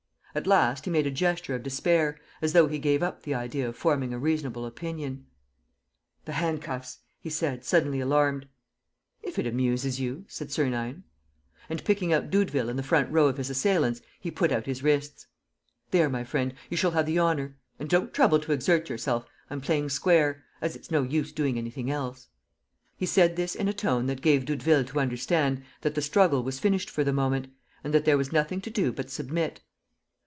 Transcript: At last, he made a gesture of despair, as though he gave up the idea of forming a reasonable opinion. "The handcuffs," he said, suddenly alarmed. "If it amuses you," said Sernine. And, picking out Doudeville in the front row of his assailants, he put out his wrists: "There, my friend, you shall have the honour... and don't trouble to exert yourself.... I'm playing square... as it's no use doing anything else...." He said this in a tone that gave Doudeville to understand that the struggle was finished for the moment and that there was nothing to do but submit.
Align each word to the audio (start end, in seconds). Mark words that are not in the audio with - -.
At 0.33 0.47
last, 0.47 0.85
he 0.85 0.91
made 0.91 1.05
a 1.05 1.11
gesture 1.11 1.55
of 1.55 1.63
despair, 1.63 2.17
as 2.41 2.53
though 2.53 2.67
he 2.69 2.79
gave 2.79 3.03
up 3.03 3.23
the 3.23 3.33
idea 3.33 3.67
of 3.67 3.75
forming 3.75 4.13
a 4.13 4.17
reasonable 4.17 4.65
opinion. 4.65 5.25
"The 6.23 6.31
handcuffs," 6.31 6.99
he 7.19 7.29
said, 7.29 7.65
suddenly 7.65 7.99
alarmed. 7.99 8.47
"If 9.21 9.37
it 9.37 9.45
amuses 9.45 9.99
you," 9.99 10.23
said 10.29 10.49
Sernine. 10.49 11.03
And, 11.69 11.83
picking 11.83 12.13
out 12.13 12.29
Doudeville 12.29 12.69
in 12.69 12.77
the 12.77 12.81
front 12.81 13.11
row 13.11 13.27
of 13.27 13.35
his 13.35 13.49
assailants, 13.49 14.01
he 14.21 14.31
put 14.31 14.53
out 14.53 14.67
his 14.67 14.81
wrists: 14.81 15.27
"There, 15.89 16.07
my 16.07 16.23
friend, 16.23 16.53
you 16.69 16.77
shall 16.77 16.91
have 16.91 17.07
the 17.07 17.19
honour... 17.19 17.57
and 17.77 17.89
don't 17.89 18.13
trouble 18.13 18.39
to 18.39 18.53
exert 18.53 18.87
yourself.... 18.87 19.25
I'm 19.49 19.59
playing 19.59 19.89
square... 19.89 20.45
as 20.61 20.77
it's 20.77 20.89
no 20.89 21.03
use 21.03 21.33
doing 21.33 21.57
anything 21.57 21.91
else...." 21.91 22.29
He 22.97 23.05
said 23.05 23.35
this 23.35 23.53
in 23.53 23.67
a 23.67 23.73
tone 23.73 24.05
that 24.05 24.21
gave 24.21 24.45
Doudeville 24.45 24.85
to 24.85 25.01
understand 25.01 25.63
that 25.81 25.93
the 25.93 26.01
struggle 26.01 26.41
was 26.41 26.57
finished 26.57 26.89
for 26.89 27.03
the 27.03 27.11
moment 27.11 27.49
and 27.83 27.93
that 27.93 28.05
there 28.05 28.17
was 28.17 28.31
nothing 28.31 28.61
to 28.61 28.69
do 28.69 28.93
but 28.93 29.09
submit. 29.09 29.59